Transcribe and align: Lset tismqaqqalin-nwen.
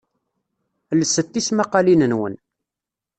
Lset 0.99 1.27
tismqaqqalin-nwen. 1.33 2.35